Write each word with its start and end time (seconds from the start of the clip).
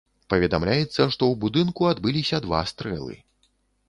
Паведамляецца, 0.33 0.95
што 0.95 1.05
ў 1.09 1.37
будынку 1.43 1.81
адбыліся 1.89 2.39
два 2.47 2.63
стрэлы. 2.73 3.15